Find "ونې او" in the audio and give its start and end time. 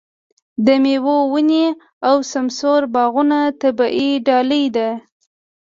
1.33-2.15